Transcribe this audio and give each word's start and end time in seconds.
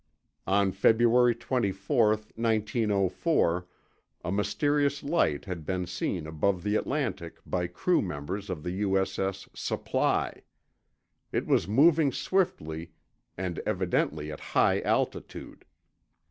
On 0.47 0.71
February 0.71 1.35
24, 1.35 2.07
1904, 2.35 3.67
a 4.23 4.31
mysterious 4.31 5.03
light 5.03 5.45
had 5.45 5.63
been 5.63 5.85
seen 5.85 6.25
above 6.25 6.63
the 6.63 6.75
Atlantic 6.75 7.37
by 7.45 7.67
crew 7.67 8.01
members 8.01 8.49
of 8.49 8.63
the 8.63 8.71
U.S.S. 8.81 9.47
Supply. 9.53 10.41
It 11.31 11.45
was 11.45 11.67
moving 11.67 12.11
swiftly, 12.11 12.93
and 13.37 13.59
evidently 13.63 14.31
at 14.31 14.39
high 14.39 14.79
altitude. 14.81 15.65